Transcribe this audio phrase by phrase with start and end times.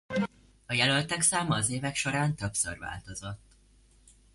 [0.65, 3.55] A jelöltek száma az évek során többször változott.